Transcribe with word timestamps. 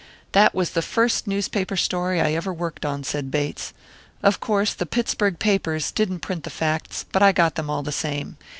"That 0.31 0.55
was 0.55 0.71
the 0.71 0.81
first 0.81 1.27
newspaper 1.27 1.77
story 1.77 2.19
I 2.21 2.31
ever 2.33 2.51
worked 2.51 2.87
on," 2.87 3.03
said 3.03 3.29
Bates. 3.29 3.71
"Of 4.23 4.39
course, 4.39 4.73
the 4.73 4.87
Pittsburg 4.87 5.37
papers 5.37 5.91
didn't 5.91 6.21
print 6.21 6.43
the 6.43 6.49
facts, 6.49 7.05
but 7.11 7.21
I 7.21 7.31
got 7.31 7.53
them 7.53 7.69
all 7.69 7.83
the 7.83 7.91
same. 7.91 8.37